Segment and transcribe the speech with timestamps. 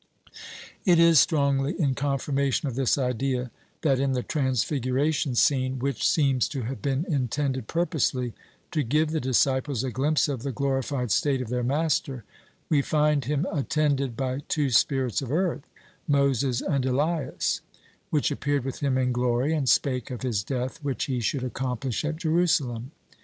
[0.83, 3.51] It is strongly in confirmation of this idea,
[3.83, 8.33] that in the transfiguration scene which seems to have been intended purposely
[8.71, 12.23] to give the disciples a glimpse of the glorified state of their Master
[12.67, 15.67] we find him attended by two spirits of earth,
[16.07, 17.61] Moses and Elias,
[18.09, 22.03] "which appeared with him in glory, and spake of his death which he should accomplish
[22.03, 22.89] at Jerusalem."